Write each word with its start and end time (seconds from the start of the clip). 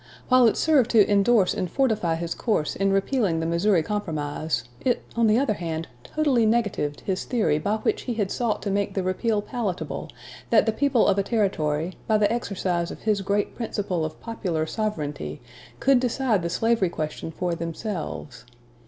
While 0.29 0.47
it 0.47 0.57
served 0.57 0.89
to 0.89 1.07
indorse 1.07 1.53
and 1.53 1.69
fortify 1.69 2.15
his 2.15 2.33
course 2.33 2.75
in 2.75 2.91
repealing 2.91 3.39
the 3.39 3.45
Missouri 3.45 3.83
Compromise, 3.83 4.63
it, 4.83 5.03
on 5.15 5.27
the 5.27 5.37
other 5.37 5.53
hand, 5.53 5.87
totally 6.03 6.43
negatived 6.43 7.01
his 7.01 7.23
theory 7.23 7.59
by 7.59 7.75
which 7.75 8.01
he 8.01 8.15
had 8.15 8.31
sought 8.31 8.63
to 8.63 8.71
make 8.71 8.95
the 8.95 9.03
repeal 9.03 9.43
palatable, 9.43 10.09
that 10.49 10.65
the 10.65 10.71
people 10.71 11.05
of 11.05 11.19
a 11.19 11.21
Territory, 11.21 11.93
by 12.07 12.17
the 12.17 12.33
exercise 12.33 12.89
of 12.89 13.01
his 13.01 13.21
great 13.21 13.53
principle 13.53 14.03
of 14.03 14.19
popular 14.19 14.65
sovereignty, 14.65 15.39
could 15.79 15.99
decide 15.99 16.41
the 16.41 16.49
slavery 16.49 16.89
question 16.89 17.29
for 17.29 17.53
themselves. 17.53 18.43